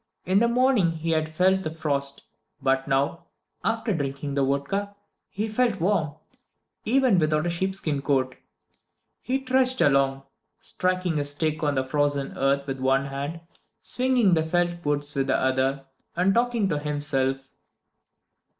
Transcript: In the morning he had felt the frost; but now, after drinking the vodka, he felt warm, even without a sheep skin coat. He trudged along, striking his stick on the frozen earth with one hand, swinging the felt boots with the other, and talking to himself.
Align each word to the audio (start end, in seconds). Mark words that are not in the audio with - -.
In 0.25 0.39
the 0.39 0.47
morning 0.47 0.93
he 0.93 1.11
had 1.11 1.29
felt 1.29 1.61
the 1.61 1.69
frost; 1.69 2.23
but 2.59 2.87
now, 2.87 3.27
after 3.63 3.93
drinking 3.93 4.33
the 4.33 4.43
vodka, 4.43 4.95
he 5.29 5.47
felt 5.47 5.79
warm, 5.79 6.15
even 6.85 7.19
without 7.19 7.45
a 7.45 7.51
sheep 7.51 7.75
skin 7.75 8.01
coat. 8.01 8.35
He 9.21 9.39
trudged 9.39 9.79
along, 9.79 10.23
striking 10.59 11.17
his 11.17 11.29
stick 11.29 11.61
on 11.61 11.75
the 11.75 11.85
frozen 11.85 12.35
earth 12.35 12.65
with 12.65 12.79
one 12.79 13.05
hand, 13.05 13.41
swinging 13.79 14.33
the 14.33 14.43
felt 14.43 14.81
boots 14.81 15.13
with 15.13 15.27
the 15.27 15.37
other, 15.37 15.85
and 16.15 16.33
talking 16.33 16.67
to 16.69 16.79
himself. 16.79 17.51